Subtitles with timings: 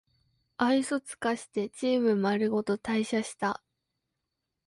[0.57, 3.61] 愛想つかしてチームまるごと退社した